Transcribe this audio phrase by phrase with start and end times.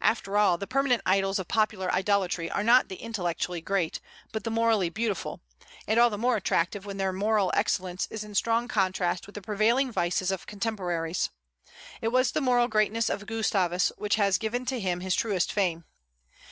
[0.00, 4.00] After all, the permanent idols of popular idolatry are not the intellectually great,
[4.32, 5.42] but the morally beautiful,
[5.86, 9.42] and all the more attractive when their moral excellence is in strong contrast with the
[9.42, 11.28] prevailing vices of contemporaries.
[12.00, 15.84] It was the moral greatness of Gustavus which has given to him his truest fame.